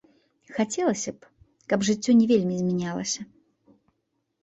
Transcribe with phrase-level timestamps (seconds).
[0.55, 1.29] Хацелася б,
[1.73, 3.21] каб жыццё не вельмі змянялася.